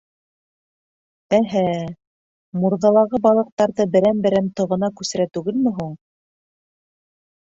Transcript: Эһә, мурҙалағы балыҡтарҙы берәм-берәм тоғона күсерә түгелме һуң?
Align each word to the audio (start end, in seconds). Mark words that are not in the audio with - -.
Эһә, 1.37 1.65
мурҙалағы 2.63 3.19
балыҡтарҙы 3.25 3.85
берәм-берәм 3.97 4.47
тоғона 4.61 4.89
күсерә 5.03 5.29
түгелме 5.37 5.75
һуң? 5.77 5.93